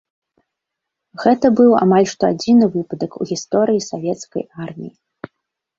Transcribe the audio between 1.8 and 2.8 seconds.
амаль што адзіны